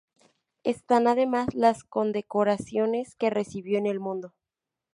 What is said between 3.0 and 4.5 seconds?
que recibió en el mundo.